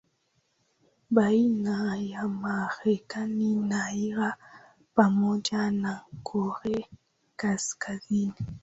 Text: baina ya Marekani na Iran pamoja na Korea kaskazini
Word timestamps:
baina 1.11 1.97
ya 1.97 2.27
Marekani 2.27 3.55
na 3.55 3.91
Iran 3.93 4.33
pamoja 4.93 5.71
na 5.71 6.01
Korea 6.23 6.85
kaskazini 7.35 8.33